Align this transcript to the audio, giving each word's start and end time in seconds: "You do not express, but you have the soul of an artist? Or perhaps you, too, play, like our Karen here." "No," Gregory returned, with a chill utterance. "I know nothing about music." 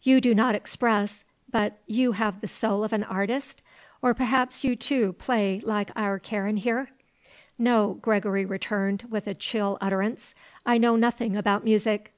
"You 0.00 0.22
do 0.22 0.34
not 0.34 0.54
express, 0.54 1.22
but 1.50 1.80
you 1.86 2.12
have 2.12 2.40
the 2.40 2.48
soul 2.48 2.82
of 2.82 2.94
an 2.94 3.04
artist? 3.04 3.60
Or 4.00 4.14
perhaps 4.14 4.64
you, 4.64 4.74
too, 4.74 5.12
play, 5.18 5.60
like 5.62 5.90
our 5.94 6.18
Karen 6.18 6.56
here." 6.56 6.88
"No," 7.58 7.98
Gregory 8.00 8.46
returned, 8.46 9.04
with 9.10 9.26
a 9.26 9.34
chill 9.34 9.76
utterance. 9.82 10.34
"I 10.64 10.78
know 10.78 10.96
nothing 10.96 11.36
about 11.36 11.62
music." 11.62 12.14